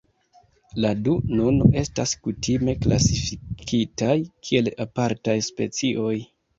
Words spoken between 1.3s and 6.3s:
nun estas kutime klasifikitaj kiel apartaj specioj.